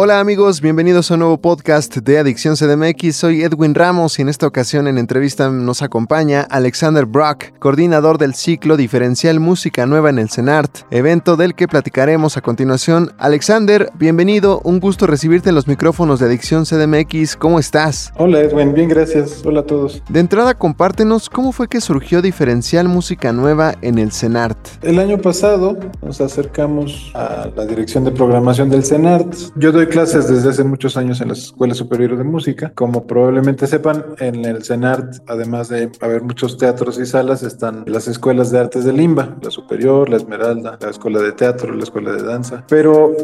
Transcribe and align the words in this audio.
Hola 0.00 0.20
amigos, 0.20 0.60
bienvenidos 0.60 1.10
a 1.10 1.14
un 1.14 1.20
nuevo 1.20 1.38
podcast 1.38 1.96
de 1.96 2.18
Adicción 2.18 2.54
CDMX. 2.54 3.16
Soy 3.16 3.42
Edwin 3.42 3.74
Ramos 3.74 4.20
y 4.20 4.22
en 4.22 4.28
esta 4.28 4.46
ocasión 4.46 4.86
en 4.86 4.96
entrevista 4.96 5.50
nos 5.50 5.82
acompaña 5.82 6.42
Alexander 6.42 7.04
Brock, 7.04 7.46
coordinador 7.58 8.16
del 8.16 8.34
ciclo 8.34 8.76
Diferencial 8.76 9.40
Música 9.40 9.86
Nueva 9.86 10.10
en 10.10 10.20
el 10.20 10.30
CENART, 10.30 10.86
evento 10.92 11.36
del 11.36 11.56
que 11.56 11.66
platicaremos 11.66 12.36
a 12.36 12.42
continuación. 12.42 13.12
Alexander, 13.18 13.90
bienvenido, 13.98 14.60
un 14.62 14.78
gusto 14.78 15.08
recibirte 15.08 15.48
en 15.48 15.56
los 15.56 15.66
micrófonos 15.66 16.20
de 16.20 16.26
Adicción 16.26 16.64
CDMX. 16.64 17.34
¿Cómo 17.34 17.58
estás? 17.58 18.12
Hola 18.18 18.38
Edwin, 18.38 18.74
bien 18.74 18.90
gracias. 18.90 19.44
Hola 19.44 19.62
a 19.62 19.66
todos. 19.66 20.00
De 20.08 20.20
entrada, 20.20 20.54
compártenos 20.54 21.28
cómo 21.28 21.50
fue 21.50 21.66
que 21.66 21.80
surgió 21.80 22.22
Diferencial 22.22 22.86
Música 22.86 23.32
Nueva 23.32 23.74
en 23.82 23.98
el 23.98 24.12
CENART. 24.12 24.58
El 24.82 25.00
año 25.00 25.18
pasado 25.18 25.76
nos 26.02 26.20
acercamos 26.20 27.10
a 27.16 27.48
la 27.56 27.66
dirección 27.66 28.04
de 28.04 28.12
programación 28.12 28.70
del 28.70 28.84
CENART. 28.84 29.34
Yo 29.56 29.72
doy 29.72 29.87
clases 29.88 30.28
desde 30.28 30.50
hace 30.50 30.64
muchos 30.64 30.96
años 30.96 31.20
en 31.20 31.28
la 31.28 31.34
Escuela 31.34 31.74
Superior 31.74 32.16
de 32.16 32.24
Música. 32.24 32.72
Como 32.74 33.06
probablemente 33.06 33.66
sepan, 33.66 34.04
en 34.18 34.44
el 34.44 34.64
CENART, 34.64 35.16
además 35.26 35.68
de 35.68 35.90
haber 36.00 36.22
muchos 36.22 36.58
teatros 36.58 36.98
y 36.98 37.06
salas, 37.06 37.42
están 37.42 37.84
las 37.86 38.08
escuelas 38.08 38.50
de 38.50 38.58
artes 38.58 38.84
de 38.84 38.92
Limba, 38.92 39.36
la 39.42 39.50
Superior, 39.50 40.08
la 40.08 40.16
Esmeralda, 40.16 40.78
la 40.80 40.90
Escuela 40.90 41.20
de 41.20 41.32
Teatro, 41.32 41.74
la 41.74 41.82
Escuela 41.82 42.12
de 42.12 42.22
Danza. 42.22 42.64
Pero 42.68 43.14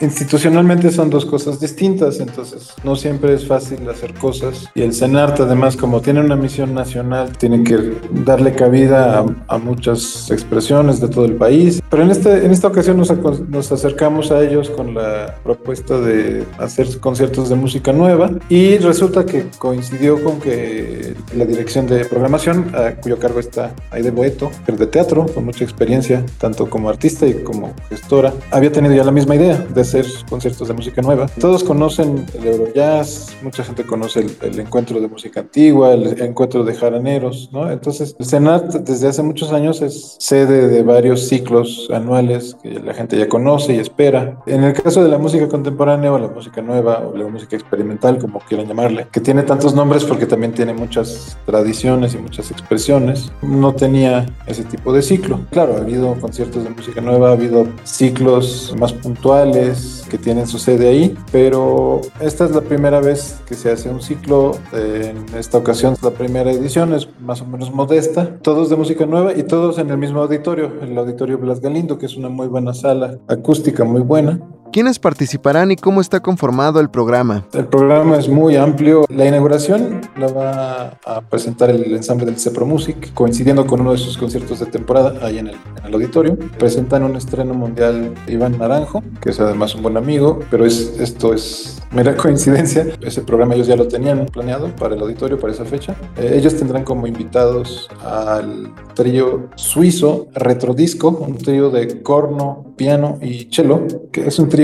institucionalmente 0.00 0.90
son 0.90 1.10
dos 1.10 1.26
cosas 1.26 1.60
distintas, 1.60 2.20
entonces 2.20 2.74
no 2.84 2.96
siempre 2.96 3.34
es 3.34 3.46
fácil 3.46 3.88
hacer 3.88 4.14
cosas. 4.14 4.68
Y 4.74 4.82
el 4.82 4.94
CENART, 4.94 5.40
además, 5.40 5.76
como 5.76 6.00
tiene 6.00 6.20
una 6.20 6.36
misión 6.36 6.74
nacional, 6.74 7.36
tiene 7.36 7.62
que 7.64 7.98
darle 8.24 8.54
cabida 8.54 9.20
a, 9.20 9.26
a 9.48 9.58
muchas 9.58 10.30
expresiones 10.30 11.00
de 11.00 11.08
todo 11.08 11.24
el 11.24 11.36
país. 11.36 11.82
Pero 11.90 12.02
en, 12.02 12.10
este, 12.10 12.44
en 12.44 12.50
esta 12.50 12.68
ocasión 12.68 12.96
nos, 12.96 13.10
nos 13.48 13.72
acercamos 13.72 14.30
a 14.30 14.42
ellos 14.42 14.70
con 14.70 14.94
la 14.94 15.34
propuesta 15.42 16.00
de 16.00 16.11
hacer 16.58 16.98
conciertos 17.00 17.48
de 17.48 17.56
música 17.56 17.92
nueva 17.92 18.30
y 18.48 18.78
resulta 18.78 19.24
que 19.24 19.46
coincidió 19.58 20.22
con 20.22 20.40
que 20.40 21.14
la 21.36 21.44
dirección 21.44 21.86
de 21.86 22.04
programación, 22.04 22.72
a 22.74 22.94
cuyo 22.96 23.18
cargo 23.18 23.40
está 23.40 23.74
Aide 23.90 24.10
Boeto, 24.10 24.50
de 24.66 24.86
teatro, 24.86 25.26
con 25.26 25.44
mucha 25.44 25.64
experiencia, 25.64 26.24
tanto 26.38 26.68
como 26.68 26.88
artista 26.88 27.26
y 27.26 27.34
como 27.34 27.72
gestora, 27.88 28.32
había 28.50 28.72
tenido 28.72 28.94
ya 28.94 29.04
la 29.04 29.12
misma 29.12 29.36
idea 29.36 29.56
de 29.56 29.80
hacer 29.80 30.06
conciertos 30.28 30.68
de 30.68 30.74
música 30.74 31.02
nueva. 31.02 31.26
Todos 31.38 31.62
conocen 31.62 32.26
el 32.34 32.46
Eurojazz, 32.46 33.36
mucha 33.42 33.62
gente 33.64 33.84
conoce 33.84 34.20
el, 34.20 34.36
el 34.42 34.60
encuentro 34.60 35.00
de 35.00 35.08
música 35.08 35.40
antigua, 35.40 35.92
el 35.94 36.20
encuentro 36.20 36.64
de 36.64 36.74
jaraneros, 36.74 37.50
¿no? 37.52 37.70
Entonces, 37.70 38.16
el 38.18 38.26
Senat 38.26 38.74
desde 38.74 39.08
hace 39.08 39.22
muchos 39.22 39.52
años 39.52 39.82
es 39.82 40.16
sede 40.18 40.68
de 40.68 40.82
varios 40.82 41.28
ciclos 41.28 41.88
anuales 41.92 42.56
que 42.62 42.80
la 42.80 42.94
gente 42.94 43.16
ya 43.16 43.28
conoce 43.28 43.74
y 43.74 43.78
espera. 43.78 44.40
En 44.46 44.64
el 44.64 44.72
caso 44.72 45.02
de 45.02 45.08
la 45.08 45.18
música 45.18 45.48
contemporánea, 45.48 46.01
o 46.10 46.18
la 46.18 46.28
música 46.28 46.62
nueva 46.62 47.00
o 47.00 47.16
la 47.16 47.26
música 47.28 47.56
experimental, 47.56 48.18
como 48.18 48.40
quieran 48.40 48.66
llamarle, 48.66 49.06
que 49.10 49.20
tiene 49.20 49.42
tantos 49.42 49.74
nombres 49.74 50.04
porque 50.04 50.26
también 50.26 50.52
tiene 50.52 50.72
muchas 50.74 51.38
tradiciones 51.46 52.14
y 52.14 52.18
muchas 52.18 52.50
expresiones, 52.50 53.32
no 53.42 53.74
tenía 53.74 54.26
ese 54.46 54.64
tipo 54.64 54.92
de 54.92 55.02
ciclo. 55.02 55.40
Claro, 55.50 55.74
ha 55.74 55.78
habido 55.78 56.14
conciertos 56.20 56.64
de 56.64 56.70
música 56.70 57.00
nueva, 57.00 57.30
ha 57.30 57.32
habido 57.32 57.66
ciclos 57.84 58.74
más 58.78 58.92
puntuales 58.92 60.04
que 60.10 60.18
tienen 60.18 60.46
su 60.46 60.58
sede 60.58 60.88
ahí, 60.88 61.16
pero 61.30 62.00
esta 62.20 62.44
es 62.44 62.50
la 62.50 62.60
primera 62.60 63.00
vez 63.00 63.40
que 63.46 63.54
se 63.54 63.70
hace 63.70 63.88
un 63.88 64.02
ciclo, 64.02 64.52
en 64.72 65.24
esta 65.36 65.58
ocasión 65.58 65.96
la 66.02 66.10
primera 66.10 66.50
edición 66.50 66.92
es 66.92 67.08
más 67.20 67.40
o 67.40 67.46
menos 67.46 67.72
modesta, 67.72 68.38
todos 68.42 68.68
de 68.70 68.76
música 68.76 69.06
nueva 69.06 69.32
y 69.34 69.42
todos 69.44 69.78
en 69.78 69.90
el 69.90 69.98
mismo 69.98 70.20
auditorio, 70.20 70.72
el 70.82 70.96
auditorio 70.96 71.38
Blas 71.38 71.60
Galindo, 71.60 71.98
que 71.98 72.06
es 72.06 72.16
una 72.16 72.28
muy 72.28 72.46
buena 72.46 72.74
sala 72.74 73.18
acústica, 73.28 73.84
muy 73.84 74.02
buena. 74.02 74.40
¿Quiénes 74.72 74.98
participarán 74.98 75.70
y 75.70 75.76
cómo 75.76 76.00
está 76.00 76.20
conformado 76.20 76.80
el 76.80 76.88
programa? 76.88 77.44
El 77.52 77.66
programa 77.66 78.16
es 78.16 78.26
muy 78.26 78.56
amplio. 78.56 79.04
La 79.10 79.26
inauguración 79.26 80.00
la 80.16 80.28
va 80.28 80.98
a 81.04 81.20
presentar 81.20 81.68
el 81.68 81.94
ensamble 81.94 82.24
del 82.24 82.38
Cepro 82.38 82.64
Music, 82.64 83.12
coincidiendo 83.12 83.66
con 83.66 83.82
uno 83.82 83.92
de 83.92 83.98
sus 83.98 84.16
conciertos 84.16 84.60
de 84.60 84.66
temporada 84.66 85.12
ahí 85.20 85.36
en 85.36 85.48
el, 85.48 85.56
en 85.78 85.84
el 85.84 85.92
auditorio. 85.92 86.38
Presentan 86.58 87.02
un 87.02 87.16
estreno 87.16 87.52
mundial 87.52 88.14
Iván 88.26 88.56
Naranjo, 88.56 89.02
que 89.20 89.28
es 89.28 89.40
además 89.40 89.74
un 89.74 89.82
buen 89.82 89.98
amigo, 89.98 90.38
pero 90.50 90.64
es, 90.64 90.98
esto 90.98 91.34
es 91.34 91.82
mera 91.90 92.16
coincidencia. 92.16 92.86
Ese 93.02 93.20
programa 93.20 93.54
ellos 93.54 93.66
ya 93.66 93.76
lo 93.76 93.86
tenían 93.88 94.24
planeado 94.24 94.74
para 94.74 94.94
el 94.94 95.02
auditorio, 95.02 95.38
para 95.38 95.52
esa 95.52 95.66
fecha. 95.66 95.94
Eh, 96.16 96.32
ellos 96.36 96.56
tendrán 96.56 96.84
como 96.84 97.06
invitados 97.06 97.90
al 98.02 98.72
trío 98.94 99.50
suizo 99.54 100.28
Retrodisco, 100.32 101.10
un 101.10 101.36
trío 101.36 101.68
de 101.68 102.02
corno, 102.02 102.72
piano 102.76 103.18
y 103.20 103.48
cello, 103.50 103.86
que 104.10 104.26
es 104.26 104.38
un 104.38 104.48
trío 104.48 104.61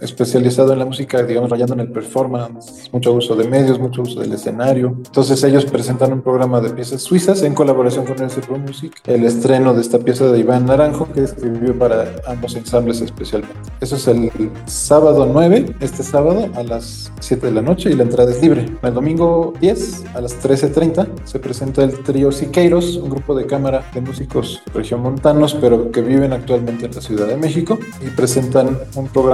especializado 0.00 0.72
en 0.72 0.78
la 0.78 0.84
música, 0.84 1.22
digamos, 1.22 1.50
rayando 1.50 1.74
en 1.74 1.80
el 1.80 1.92
performance, 1.92 2.90
mucho 2.92 3.12
uso 3.12 3.34
de 3.36 3.48
medios, 3.48 3.78
mucho 3.78 4.02
uso 4.02 4.20
del 4.20 4.32
escenario. 4.32 4.94
Entonces 5.04 5.42
ellos 5.44 5.64
presentan 5.64 6.12
un 6.12 6.22
programa 6.22 6.60
de 6.60 6.70
piezas 6.70 7.02
suizas 7.02 7.42
en 7.42 7.54
colaboración 7.54 8.04
con 8.04 8.20
el 8.20 8.30
Pro 8.30 8.58
Music, 8.58 8.92
el 9.06 9.24
estreno 9.24 9.74
de 9.74 9.80
esta 9.80 9.98
pieza 9.98 10.26
de 10.26 10.38
Iván 10.38 10.66
Naranjo, 10.66 11.08
que 11.12 11.22
escribió 11.22 11.78
para 11.78 12.16
ambos 12.26 12.54
ensambles 12.56 13.00
especialmente. 13.00 13.54
Eso 13.80 13.96
es 13.96 14.08
el 14.08 14.30
sábado 14.66 15.28
9, 15.30 15.76
este 15.80 16.02
sábado 16.02 16.48
a 16.54 16.62
las 16.62 17.12
7 17.20 17.46
de 17.46 17.52
la 17.52 17.62
noche 17.62 17.90
y 17.90 17.94
la 17.94 18.02
entrada 18.02 18.30
es 18.30 18.42
libre. 18.42 18.66
El 18.82 18.94
domingo 18.94 19.54
10 19.60 20.04
a 20.14 20.20
las 20.20 20.42
13.30 20.42 21.06
se 21.24 21.38
presenta 21.38 21.82
el 21.82 22.02
trío 22.02 22.32
Siqueiros, 22.32 22.96
un 22.96 23.10
grupo 23.10 23.34
de 23.34 23.46
cámara 23.46 23.84
de 23.94 24.00
músicos 24.00 24.62
regiomontanos, 24.74 25.54
pero 25.54 25.90
que 25.90 26.02
viven 26.02 26.32
actualmente 26.32 26.86
en 26.86 26.94
la 26.94 27.00
Ciudad 27.00 27.26
de 27.26 27.36
México 27.36 27.78
y 28.00 28.10
presentan 28.10 28.78
un 28.94 29.08
programa 29.08 29.29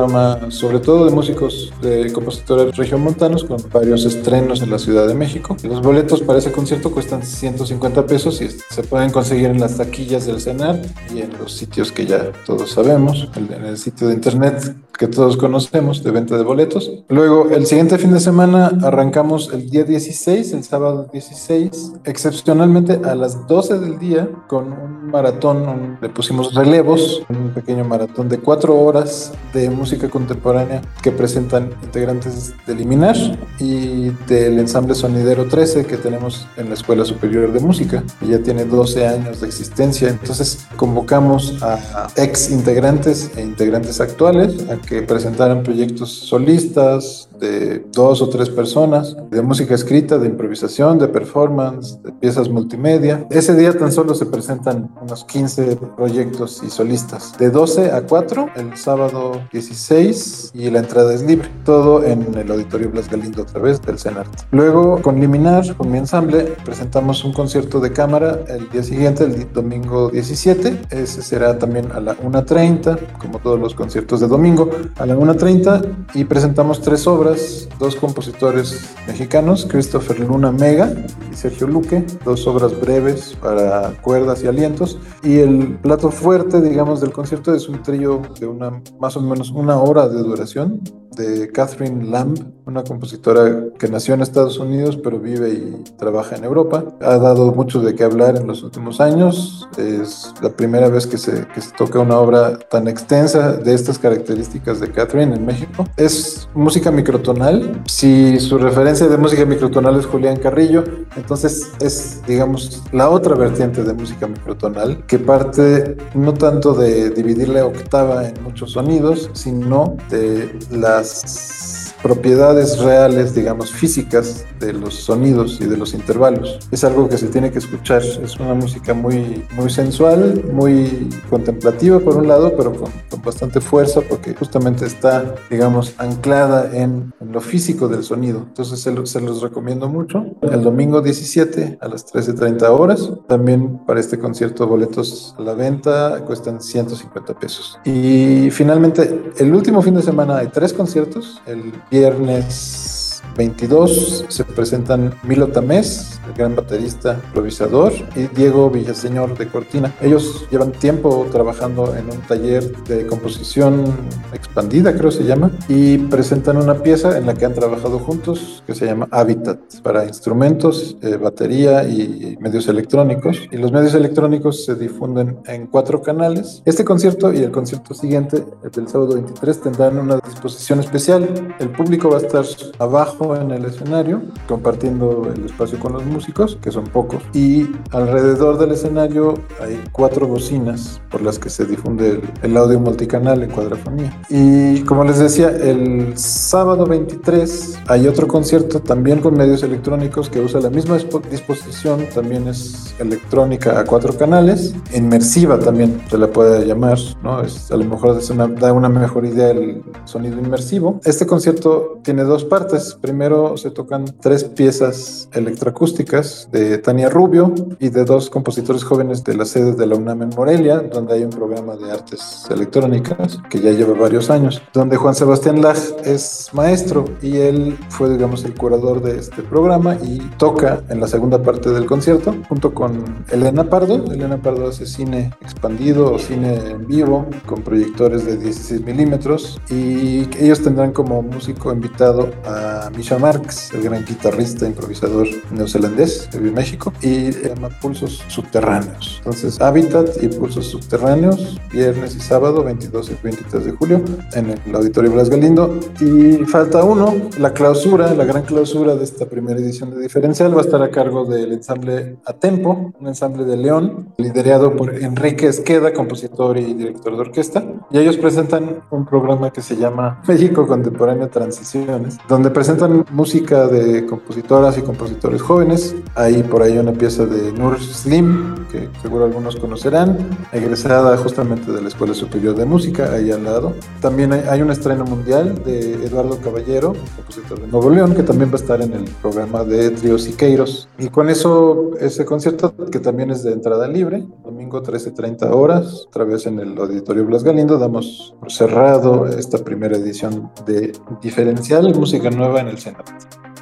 sobre 0.50 0.80
todo 0.80 1.06
de 1.06 1.10
músicos, 1.12 1.72
de 1.80 2.12
compositores 2.12 2.76
regiomontanos 2.76 3.44
con 3.44 3.56
varios 3.72 4.04
estrenos 4.04 4.62
en 4.62 4.70
la 4.70 4.78
Ciudad 4.78 5.06
de 5.06 5.14
México. 5.14 5.56
Los 5.62 5.80
boletos 5.80 6.20
para 6.22 6.38
ese 6.38 6.52
concierto 6.52 6.90
cuestan 6.90 7.22
150 7.22 8.06
pesos 8.06 8.40
y 8.40 8.48
se 8.48 8.82
pueden 8.82 9.10
conseguir 9.10 9.46
en 9.46 9.60
las 9.60 9.76
taquillas 9.76 10.26
del 10.26 10.40
CENAR 10.40 10.80
y 11.14 11.20
en 11.20 11.36
los 11.38 11.52
sitios 11.52 11.92
que 11.92 12.06
ya 12.06 12.32
todos 12.44 12.70
sabemos, 12.70 13.28
en 13.36 13.64
el 13.64 13.78
sitio 13.78 14.08
de 14.08 14.14
internet 14.14 14.76
que 14.96 15.06
todos 15.06 15.36
conocemos 15.36 16.02
de 16.02 16.10
venta 16.10 16.36
de 16.36 16.44
boletos. 16.44 16.90
Luego, 17.08 17.48
el 17.50 17.66
siguiente 17.66 17.98
fin 17.98 18.12
de 18.12 18.20
semana 18.20 18.72
arrancamos 18.82 19.50
el 19.52 19.68
día 19.70 19.84
16, 19.84 20.52
el 20.52 20.64
sábado 20.64 21.08
16, 21.12 21.92
excepcionalmente 22.04 23.00
a 23.04 23.14
las 23.14 23.46
12 23.46 23.78
del 23.78 23.98
día 23.98 24.28
con 24.48 24.72
un 24.72 25.10
maratón, 25.10 25.98
le 26.00 26.08
pusimos 26.08 26.54
relevos, 26.54 27.22
un 27.28 27.50
pequeño 27.50 27.84
maratón 27.84 28.28
de 28.28 28.38
cuatro 28.38 28.78
horas 28.78 29.32
de 29.52 29.70
música 29.70 30.08
contemporánea 30.08 30.82
que 31.02 31.12
presentan 31.12 31.70
integrantes 31.82 32.54
de 32.66 32.74
Liminar 32.74 33.16
y 33.58 34.10
del 34.26 34.58
ensamble 34.58 34.94
sonidero 34.94 35.46
13 35.46 35.86
que 35.86 35.96
tenemos 35.96 36.46
en 36.56 36.68
la 36.68 36.74
Escuela 36.74 37.04
Superior 37.04 37.52
de 37.52 37.60
Música, 37.60 38.02
que 38.20 38.26
ya 38.26 38.38
tiene 38.38 38.64
12 38.64 39.06
años 39.06 39.40
de 39.40 39.46
existencia. 39.46 40.08
Entonces 40.08 40.66
convocamos 40.76 41.62
a 41.62 42.08
ex 42.16 42.50
integrantes 42.50 43.30
e 43.36 43.42
integrantes 43.42 44.00
actuales 44.00 44.68
a 44.68 44.76
que 44.86 45.02
presentaran 45.02 45.62
proyectos 45.62 46.10
solistas 46.12 47.28
de 47.40 47.84
dos 47.92 48.22
o 48.22 48.28
tres 48.28 48.48
personas, 48.48 49.16
de 49.30 49.42
música 49.42 49.74
escrita, 49.74 50.18
de 50.18 50.28
improvisación, 50.28 50.98
de 50.98 51.08
performance, 51.08 52.00
de 52.02 52.12
piezas 52.12 52.48
multimedia. 52.48 53.26
Ese 53.30 53.54
día 53.54 53.76
tan 53.76 53.92
solo 53.92 54.14
se 54.14 54.26
presentan 54.26 54.90
unos 55.00 55.24
15 55.24 55.76
proyectos 55.96 56.62
y 56.66 56.70
solistas, 56.70 57.36
de 57.38 57.50
12 57.50 57.92
a 57.92 58.02
4 58.02 58.48
el 58.56 58.76
sábado 58.76 59.42
16 59.52 60.52
y 60.54 60.70
la 60.70 60.80
entrada 60.80 61.12
es 61.12 61.22
libre. 61.22 61.48
Todo 61.64 62.04
en 62.04 62.34
el 62.34 62.50
Auditorio 62.50 62.90
Blas 62.90 63.10
Galindo 63.10 63.42
a 63.42 63.46
través 63.46 63.82
del 63.82 63.98
CENART. 63.98 64.46
Luego, 64.52 65.02
con 65.02 65.20
Liminar, 65.20 65.76
con 65.76 65.90
mi 65.90 65.98
ensamble, 65.98 66.54
presentamos 66.64 67.24
un 67.24 67.32
concierto 67.32 67.80
de 67.80 67.92
cámara 67.92 68.40
el 68.48 68.68
día 68.70 68.82
siguiente, 68.82 69.24
el 69.24 69.52
domingo 69.52 70.10
17. 70.10 70.82
Ese 70.90 71.22
será 71.22 71.58
también 71.58 71.90
a 71.92 72.00
la 72.00 72.16
1.30, 72.16 73.18
como 73.18 73.38
todos 73.38 73.58
los 73.58 73.74
conciertos 73.74 74.20
de 74.20 74.28
domingo, 74.28 74.70
a 74.96 75.06
la 75.06 75.16
1.30 75.16 76.14
y 76.14 76.24
presentamos 76.24 76.80
tres 76.80 77.06
obras, 77.06 77.68
dos 77.78 77.96
compositores 77.96 78.94
mexicanos, 79.06 79.66
Christopher 79.68 80.20
Luna 80.20 80.52
Mega 80.52 80.92
y 81.30 81.34
Sergio 81.34 81.66
Luque, 81.66 82.04
dos 82.24 82.46
obras 82.46 82.78
breves 82.80 83.36
para 83.40 83.90
cuerdas 84.02 84.42
y 84.42 84.46
alientos. 84.46 84.98
Y 85.22 85.38
el 85.38 85.78
plato 85.78 86.10
fuerte, 86.10 86.60
digamos, 86.60 87.00
del 87.00 87.12
concierto 87.12 87.54
es 87.54 87.68
un 87.68 87.82
trío 87.82 88.22
de 88.38 88.46
una 88.46 88.82
más 89.00 89.16
o 89.16 89.20
menos 89.20 89.50
una 89.50 89.76
hora 89.76 90.08
de 90.08 90.18
duración 90.18 90.80
de 91.16 91.50
Catherine 91.50 92.04
Lamb, 92.04 92.38
una 92.76 92.84
compositora 92.84 93.68
que 93.78 93.88
nació 93.88 94.14
en 94.14 94.20
Estados 94.20 94.58
Unidos 94.58 94.98
pero 95.02 95.18
vive 95.18 95.48
y 95.50 95.84
trabaja 95.96 96.36
en 96.36 96.44
Europa. 96.44 96.84
Ha 97.00 97.16
dado 97.16 97.52
mucho 97.52 97.80
de 97.80 97.94
qué 97.94 98.04
hablar 98.04 98.36
en 98.36 98.46
los 98.46 98.62
últimos 98.62 99.00
años. 99.00 99.66
Es 99.78 100.34
la 100.42 100.50
primera 100.50 100.88
vez 100.88 101.06
que 101.06 101.16
se, 101.16 101.46
que 101.48 101.60
se 101.62 101.70
toca 101.72 101.98
una 102.00 102.18
obra 102.18 102.58
tan 102.58 102.86
extensa 102.86 103.54
de 103.54 103.72
estas 103.72 103.98
características 103.98 104.80
de 104.80 104.90
Catherine 104.90 105.34
en 105.34 105.46
México. 105.46 105.86
Es 105.96 106.48
música 106.54 106.90
microtonal. 106.90 107.82
Si 107.86 108.38
su 108.40 108.58
referencia 108.58 109.08
de 109.08 109.16
música 109.16 109.46
microtonal 109.46 109.98
es 109.98 110.04
Julián 110.04 110.36
Carrillo, 110.36 110.84
entonces 111.16 111.72
es, 111.80 112.20
digamos, 112.26 112.82
la 112.92 113.08
otra 113.08 113.34
vertiente 113.36 113.84
de 113.84 113.94
música 113.94 114.26
microtonal 114.26 115.06
que 115.06 115.18
parte 115.18 115.96
no 116.14 116.34
tanto 116.34 116.74
de 116.74 117.08
dividir 117.10 117.48
la 117.48 117.64
octava 117.64 118.28
en 118.28 118.42
muchos 118.42 118.72
sonidos, 118.72 119.30
sino 119.32 119.96
de 120.10 120.58
las 120.70 121.85
propiedades 122.02 122.78
reales, 122.78 123.34
digamos, 123.34 123.72
físicas 123.72 124.44
de 124.60 124.72
los 124.72 124.94
sonidos 124.94 125.60
y 125.60 125.66
de 125.66 125.76
los 125.76 125.94
intervalos. 125.94 126.58
Es 126.70 126.84
algo 126.84 127.08
que 127.08 127.18
se 127.18 127.28
tiene 127.28 127.50
que 127.50 127.58
escuchar. 127.58 128.02
Es 128.02 128.36
una 128.38 128.54
música 128.54 128.94
muy, 128.94 129.44
muy 129.56 129.70
sensual, 129.70 130.44
muy 130.52 131.08
contemplativa 131.30 131.98
por 132.00 132.16
un 132.16 132.28
lado, 132.28 132.54
pero 132.56 132.72
con, 132.72 132.90
bastante 133.24 133.60
fuerza 133.60 134.02
porque 134.02 134.34
justamente 134.34 134.86
está, 134.86 135.34
digamos, 135.50 135.94
anclada 135.98 136.70
en, 136.76 137.12
lo 137.20 137.40
físico 137.40 137.88
del 137.88 138.04
sonido. 138.04 138.44
Entonces 138.46 138.80
se, 138.80 139.06
se, 139.06 139.20
los 139.20 139.42
recomiendo 139.42 139.88
mucho. 139.88 140.24
El 140.42 140.62
domingo 140.62 141.02
17 141.02 141.78
a 141.80 141.88
las 141.88 142.06
13.30 142.06 142.62
horas. 142.68 143.10
También 143.26 143.78
para 143.84 143.98
este 143.98 144.18
concierto 144.18 144.66
boletos 144.66 145.34
a 145.38 145.42
la 145.42 145.54
venta 145.54 146.22
cuestan 146.24 146.60
150 146.60 147.38
pesos. 147.38 147.78
Y 147.84 148.50
finalmente, 148.50 149.32
el 149.38 149.54
último 149.54 149.82
fin 149.82 149.94
de 149.94 150.02
semana 150.02 150.38
hay 150.38 150.48
tres 150.48 150.72
conciertos. 150.72 151.42
El 151.46 151.72
viernes 151.90 152.95
22 153.36 154.26
se 154.28 154.44
presentan 154.44 155.14
Milo 155.22 155.48
Tamés, 155.48 156.20
el 156.26 156.34
gran 156.34 156.56
baterista 156.56 157.20
improvisador, 157.26 157.92
y 158.14 158.26
Diego 158.34 158.70
Villaseñor 158.70 159.36
de 159.36 159.48
Cortina. 159.48 159.94
Ellos 160.00 160.46
llevan 160.50 160.72
tiempo 160.72 161.26
trabajando 161.30 161.94
en 161.96 162.06
un 162.06 162.20
taller 162.22 162.76
de 162.84 163.06
composición 163.06 163.84
expandida, 164.32 164.96
creo 164.96 165.10
se 165.10 165.24
llama, 165.24 165.50
y 165.68 165.98
presentan 165.98 166.56
una 166.56 166.74
pieza 166.82 167.18
en 167.18 167.26
la 167.26 167.34
que 167.34 167.44
han 167.44 167.54
trabajado 167.54 167.98
juntos 167.98 168.62
que 168.66 168.74
se 168.74 168.86
llama 168.86 169.08
Habitat 169.10 169.58
para 169.82 170.06
instrumentos, 170.06 170.96
eh, 171.02 171.16
batería 171.16 171.84
y 171.84 172.36
medios 172.40 172.68
electrónicos. 172.68 173.38
Y 173.50 173.56
los 173.58 173.72
medios 173.72 173.94
electrónicos 173.94 174.64
se 174.64 174.74
difunden 174.74 175.38
en 175.46 175.66
cuatro 175.66 176.00
canales. 176.02 176.62
Este 176.64 176.84
concierto 176.84 177.32
y 177.32 177.38
el 177.38 177.50
concierto 177.50 177.94
siguiente, 177.94 178.44
el 178.64 178.70
del 178.70 178.88
sábado 178.88 179.14
23, 179.14 179.60
tendrán 179.60 179.98
una 179.98 180.16
disposición 180.16 180.80
especial. 180.80 181.54
El 181.58 181.70
público 181.70 182.10
va 182.10 182.18
a 182.18 182.20
estar 182.20 182.44
abajo 182.78 183.25
en 183.34 183.50
el 183.50 183.64
escenario, 183.64 184.22
compartiendo 184.46 185.30
el 185.34 185.46
espacio 185.46 185.80
con 185.80 185.94
los 185.94 186.04
músicos, 186.04 186.58
que 186.62 186.70
son 186.70 186.84
pocos, 186.84 187.22
y 187.32 187.66
alrededor 187.90 188.58
del 188.58 188.72
escenario 188.72 189.34
hay 189.60 189.82
cuatro 189.92 190.28
bocinas 190.28 191.00
por 191.10 191.22
las 191.22 191.38
que 191.38 191.50
se 191.50 191.64
difunde 191.64 192.20
el, 192.42 192.56
audio 192.56 192.78
multicanal 192.78 193.42
en 193.42 193.50
cuadrafonía. 193.50 194.18
Y 194.30 194.80
como 194.82 195.04
les 195.04 195.18
decía, 195.18 195.48
el 195.48 196.16
sábado 196.16 196.86
23 196.86 197.80
hay 197.88 198.06
otro 198.06 198.28
concierto 198.28 198.80
también 198.80 199.20
con 199.20 199.34
medios 199.34 199.62
electrónicos 199.62 200.30
que 200.30 200.40
usa 200.40 200.60
la 200.60 200.70
misma 200.70 200.98
disposición, 201.30 202.06
también 202.14 202.48
es 202.48 202.94
electrónica 202.98 203.80
a 203.80 203.84
cuatro 203.84 204.16
canales, 204.16 204.74
inmersiva 204.94 205.58
también 205.58 206.02
se 206.08 206.18
la 206.18 206.28
puede 206.28 206.66
llamar, 206.66 206.98
¿no? 207.22 207.42
Es, 207.42 207.70
a 207.70 207.76
lo 207.76 207.84
mejor 207.84 208.18
da 208.58 208.72
una 208.72 208.88
mejor 208.88 209.24
idea 209.24 209.50
el 209.50 209.82
sonido 210.04 210.38
inmersivo. 210.38 211.00
Este 211.04 211.26
concierto 211.26 212.00
tiene 212.02 212.24
dos 212.24 212.44
partes. 212.44 212.96
Primero 213.00 213.15
se 213.56 213.70
tocan 213.70 214.04
tres 214.20 214.44
piezas 214.44 215.30
electroacústicas 215.32 216.50
de 216.52 216.76
Tania 216.76 217.08
Rubio 217.08 217.54
y 217.78 217.88
de 217.88 218.04
dos 218.04 218.28
compositores 218.28 218.84
jóvenes 218.84 219.24
de 219.24 219.34
la 219.34 219.46
sede 219.46 219.72
de 219.72 219.86
la 219.86 219.96
UNAM 219.96 220.22
en 220.22 220.28
Morelia, 220.36 220.80
donde 220.80 221.14
hay 221.14 221.24
un 221.24 221.30
programa 221.30 221.76
de 221.76 221.90
artes 221.90 222.44
electrónicas 222.50 223.38
que 223.48 223.60
ya 223.60 223.70
lleva 223.70 223.94
varios 223.94 224.28
años, 224.28 224.60
donde 224.74 224.98
Juan 224.98 225.14
Sebastián 225.14 225.62
Laj 225.62 225.78
es 226.04 226.50
maestro 226.52 227.06
y 227.22 227.38
él 227.38 227.78
fue, 227.88 228.10
digamos, 228.10 228.44
el 228.44 228.54
curador 228.54 229.00
de 229.02 229.18
este 229.18 229.42
programa 229.42 229.94
y 229.94 230.18
toca 230.36 230.82
en 230.90 231.00
la 231.00 231.08
segunda 231.08 231.42
parte 231.42 231.70
del 231.70 231.86
concierto 231.86 232.34
junto 232.50 232.74
con 232.74 233.24
Elena 233.30 233.64
Pardo. 233.64 234.04
Elena 234.12 234.36
Pardo 234.36 234.68
hace 234.68 234.84
cine 234.84 235.32
expandido 235.40 236.12
o 236.12 236.18
cine 236.18 236.56
en 236.70 236.86
vivo 236.86 237.26
con 237.46 237.62
proyectores 237.62 238.26
de 238.26 238.36
16 238.36 238.84
milímetros 238.84 239.58
y 239.70 240.28
ellos 240.38 240.62
tendrán 240.62 240.92
como 240.92 241.22
músico 241.22 241.72
invitado 241.72 242.30
a 242.44 242.90
Misha 243.06 243.18
Marx, 243.20 243.72
el 243.72 243.82
gran 243.82 244.04
guitarrista, 244.04 244.66
improvisador 244.66 245.28
neozelandés 245.52 246.28
que 246.28 246.38
vive 246.38 246.48
en 246.48 246.54
México, 246.56 246.92
y 247.00 247.30
se 247.30 247.54
llama 247.54 247.68
Pulsos 247.80 248.24
Subterráneos. 248.26 249.18
Entonces, 249.18 249.60
Habitat 249.60 250.20
y 250.24 250.26
Pulsos 250.26 250.66
Subterráneos, 250.66 251.56
viernes 251.70 252.16
y 252.16 252.18
sábado, 252.18 252.64
22 252.64 253.10
y 253.10 253.16
23 253.22 253.64
de 253.64 253.70
julio, 253.70 254.02
en 254.32 254.50
el 254.50 254.74
Auditorio 254.74 255.12
Blas 255.12 255.30
Galindo. 255.30 255.78
Y 256.00 256.44
falta 256.46 256.82
uno, 256.82 257.14
la 257.38 257.52
clausura, 257.52 258.12
la 258.12 258.24
gran 258.24 258.42
clausura 258.42 258.96
de 258.96 259.04
esta 259.04 259.26
primera 259.26 259.60
edición 259.60 259.90
de 259.90 260.00
Diferencial 260.00 260.56
va 260.56 260.62
a 260.62 260.64
estar 260.64 260.82
a 260.82 260.90
cargo 260.90 261.26
del 261.26 261.52
ensamble 261.52 262.16
A 262.26 262.32
Tempo, 262.32 262.92
un 262.98 263.06
ensamble 263.06 263.44
de 263.44 263.56
León, 263.56 264.14
liderado 264.16 264.74
por 264.74 264.92
Enrique 264.92 265.46
Esqueda, 265.46 265.92
compositor 265.92 266.58
y 266.58 266.74
director 266.74 267.14
de 267.14 267.20
orquesta. 267.20 267.64
Y 267.92 267.98
ellos 267.98 268.16
presentan 268.16 268.82
un 268.90 269.06
programa 269.06 269.52
que 269.52 269.62
se 269.62 269.76
llama 269.76 270.22
México 270.26 270.66
Contemporáneo 270.66 271.28
Transiciones, 271.28 272.18
donde 272.28 272.50
presentan 272.50 272.95
música 273.10 273.66
de 273.66 274.06
compositoras 274.06 274.78
y 274.78 274.82
compositores 274.82 275.42
jóvenes. 275.42 275.94
Hay 276.14 276.42
por 276.42 276.62
ahí 276.62 276.78
una 276.78 276.92
pieza 276.92 277.26
de 277.26 277.52
Nur 277.52 277.80
Slim, 277.80 278.66
que 278.70 278.88
seguro 279.02 279.24
algunos 279.24 279.56
conocerán, 279.56 280.18
egresada 280.52 281.16
justamente 281.16 281.72
de 281.72 281.82
la 281.82 281.88
Escuela 281.88 282.14
Superior 282.14 282.54
de 282.54 282.64
Música, 282.64 283.12
ahí 283.12 283.30
al 283.30 283.44
lado. 283.44 283.74
También 284.00 284.32
hay, 284.32 284.62
un 284.62 284.70
estreno 284.70 285.04
mundial 285.04 285.62
de 285.64 285.94
Eduardo 286.04 286.38
Caballero, 286.40 286.94
compositor 287.16 287.60
de 287.60 287.66
Nuevo 287.68 287.90
León, 287.90 288.14
que 288.14 288.22
también 288.22 288.50
va 288.50 288.54
a 288.54 288.60
estar 288.60 288.80
en 288.80 288.92
el 288.92 289.04
programa 289.22 289.64
de 289.64 289.90
Trio 289.90 290.18
Siqueiros. 290.18 290.88
Y 290.98 291.08
con 291.08 291.28
eso, 291.28 291.90
ese 292.00 292.24
concierto, 292.24 292.74
que 292.90 292.98
también 292.98 293.30
es 293.30 293.42
de 293.42 293.52
entrada 293.52 293.88
libre, 293.88 294.26
domingo 294.66 294.82
13.30 294.82 295.50
horas, 295.52 296.06
otra 296.08 296.24
vez 296.24 296.46
en 296.46 296.58
el 296.58 296.76
Auditorio 296.76 297.24
Blas 297.24 297.44
Galindo, 297.44 297.78
damos 297.78 298.34
por 298.40 298.50
cerrado 298.50 299.26
esta 299.26 299.58
primera 299.58 299.96
edición 299.96 300.50
de 300.66 300.92
Diferencial 301.22 301.94
Música 301.94 302.30
Nueva 302.30 302.60
en 302.60 302.68
el 302.68 302.78
Senado. 302.78 303.04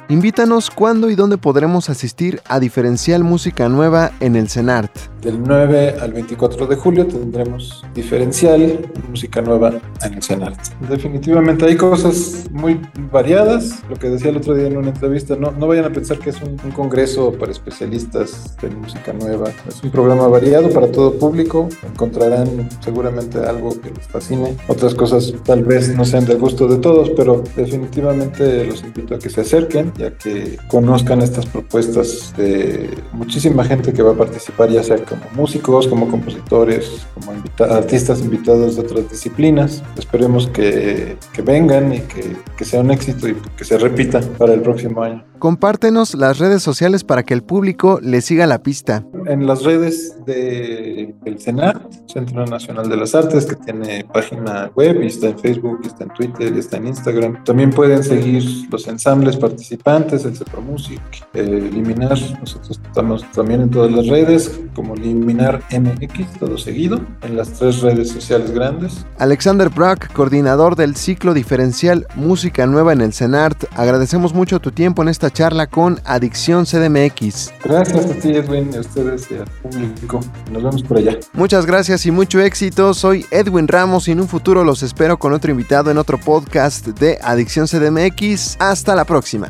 Invítanos 0.07 0.69
cuándo 0.69 1.09
y 1.09 1.15
dónde 1.15 1.39
podremos 1.39 1.89
asistir 1.89 2.39
a 2.47 2.59
Diferencial 2.59 3.23
Música 3.23 3.67
Nueva 3.69 4.11
en 4.19 4.35
el 4.35 4.49
CENART. 4.49 4.91
Del 5.23 5.41
9 5.41 5.95
al 5.99 6.13
24 6.13 6.67
de 6.67 6.75
julio 6.75 7.07
tendremos 7.07 7.83
Diferencial 7.95 8.87
Música 9.09 9.41
Nueva 9.41 9.73
en 10.03 10.13
el 10.13 10.21
CENART. 10.21 10.59
Definitivamente 10.87 11.65
hay 11.65 11.75
cosas 11.75 12.45
muy 12.51 12.79
variadas. 13.11 13.81
Lo 13.89 13.95
que 13.95 14.11
decía 14.11 14.29
el 14.29 14.37
otro 14.37 14.53
día 14.53 14.67
en 14.67 14.77
una 14.77 14.89
entrevista, 14.89 15.35
no, 15.35 15.49
no 15.49 15.65
vayan 15.65 15.85
a 15.85 15.89
pensar 15.89 16.19
que 16.19 16.29
es 16.29 16.39
un, 16.39 16.55
un 16.63 16.71
congreso 16.71 17.31
para 17.31 17.51
especialistas 17.51 18.55
de 18.61 18.69
música 18.69 19.11
nueva. 19.11 19.49
Es 19.67 19.81
un 19.81 19.89
programa 19.89 20.27
variado 20.27 20.69
para 20.69 20.91
todo 20.91 21.17
público. 21.17 21.67
Encontrarán 21.83 22.69
seguramente 22.81 23.39
algo 23.39 23.69
que 23.81 23.89
les 23.89 24.05
fascine. 24.05 24.55
Otras 24.67 24.93
cosas 24.93 25.33
tal 25.43 25.63
vez 25.63 25.95
no 25.95 26.05
sean 26.05 26.25
del 26.25 26.37
gusto 26.37 26.67
de 26.67 26.77
todos, 26.77 27.09
pero 27.17 27.43
definitivamente 27.55 28.65
los 28.65 28.83
invito 28.83 29.15
a 29.15 29.17
que 29.17 29.31
se 29.31 29.41
acerquen 29.41 29.94
ya 29.97 30.11
que 30.17 30.57
conozcan 30.67 31.21
estas 31.21 31.45
propuestas 31.45 32.33
de 32.37 32.89
muchísima 33.13 33.63
gente 33.63 33.93
que 33.93 34.01
va 34.01 34.11
a 34.11 34.15
participar, 34.15 34.69
ya 34.69 34.83
sea 34.83 34.97
como 34.97 35.23
músicos, 35.33 35.87
como 35.87 36.07
compositores, 36.07 37.05
como 37.13 37.33
artistas 37.71 38.19
invitados 38.19 38.75
de 38.75 38.81
otras 38.81 39.09
disciplinas. 39.09 39.83
Esperemos 39.97 40.47
que, 40.47 41.17
que 41.33 41.41
vengan 41.41 41.93
y 41.93 41.99
que, 41.99 42.35
que 42.57 42.65
sea 42.65 42.81
un 42.81 42.91
éxito 42.91 43.27
y 43.27 43.35
que 43.57 43.63
se 43.63 43.77
repita 43.77 44.21
para 44.37 44.53
el 44.53 44.61
próximo 44.61 45.01
año. 45.01 45.23
Compártenos 45.39 46.15
las 46.15 46.39
redes 46.39 46.63
sociales 46.63 47.03
para 47.03 47.23
que 47.23 47.33
el 47.33 47.43
público 47.43 47.99
le 48.01 48.21
siga 48.21 48.47
la 48.47 48.63
pista. 48.63 49.05
En 49.27 49.45
las 49.45 49.63
redes 49.63 50.15
del 50.25 51.13
de 51.23 51.37
CENART, 51.37 51.91
Centro 52.07 52.45
Nacional 52.45 52.89
de 52.89 52.97
las 52.97 53.13
Artes, 53.15 53.45
que 53.45 53.55
tiene 53.55 54.05
página 54.13 54.71
web 54.75 55.03
y 55.03 55.07
está 55.07 55.27
en 55.27 55.37
Facebook, 55.37 55.81
está 55.85 56.05
en 56.05 56.09
Twitter, 56.11 56.57
está 56.57 56.77
en 56.77 56.87
Instagram. 56.87 57.43
También 57.43 57.69
pueden 57.71 58.03
seguir 58.03 58.43
los 58.71 58.87
ensambles, 58.87 59.35
participar 59.37 59.84
participantes, 59.85 60.25
el 60.25 60.35
Cepro 60.35 60.61
Music, 60.61 60.99
eh, 61.33 61.43
Liminar, 61.43 62.17
nosotros 62.39 62.79
estamos 62.83 63.23
también 63.33 63.61
en 63.61 63.69
todas 63.69 63.91
las 63.91 64.07
redes, 64.07 64.59
como 64.73 64.95
Liminar 64.95 65.61
MX, 65.71 66.39
todo 66.39 66.57
seguido, 66.57 66.99
en 67.21 67.37
las 67.37 67.53
tres 67.53 67.81
redes 67.81 68.09
sociales 68.09 68.51
grandes. 68.51 69.05
Alexander 69.19 69.69
Brock, 69.69 70.11
coordinador 70.13 70.75
del 70.75 70.95
ciclo 70.95 71.35
diferencial 71.35 72.07
Música 72.15 72.65
Nueva 72.65 72.93
en 72.93 73.01
el 73.01 73.13
CENART, 73.13 73.65
agradecemos 73.75 74.33
mucho 74.33 74.59
tu 74.59 74.71
tiempo 74.71 75.03
en 75.03 75.09
esta 75.09 75.29
charla 75.29 75.67
con 75.67 75.99
Adicción 76.03 76.65
CDMX. 76.65 77.53
Gracias 77.63 78.05
a 78.05 78.15
ti, 78.15 78.35
Edwin, 78.35 78.75
a 78.75 78.79
ustedes 78.79 79.29
y 79.29 79.35
al 79.35 79.45
público. 79.61 80.19
Nos 80.51 80.63
vemos 80.63 80.81
por 80.83 80.97
allá. 80.97 81.19
Muchas 81.33 81.67
gracias 81.67 82.05
y 82.07 82.11
mucho 82.11 82.39
éxito. 82.39 82.95
Soy 82.95 83.25
Edwin 83.29 83.67
Ramos 83.67 84.07
y 84.07 84.13
en 84.13 84.21
un 84.21 84.27
futuro 84.27 84.63
los 84.63 84.81
espero 84.81 85.17
con 85.17 85.33
otro 85.33 85.51
invitado 85.51 85.91
en 85.91 85.99
otro 85.99 86.17
podcast 86.17 86.87
de 86.87 87.19
Adicción 87.21 87.67
CDMX. 87.67 88.57
Hasta 88.59 88.95
la 88.95 89.05
próxima. 89.05 89.49